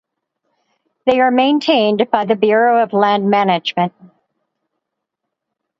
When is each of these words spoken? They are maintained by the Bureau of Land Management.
They 1.05 1.19
are 1.19 1.29
maintained 1.29 2.09
by 2.09 2.25
the 2.25 2.35
Bureau 2.35 2.81
of 2.81 2.91
Land 2.91 3.29
Management. 3.29 3.93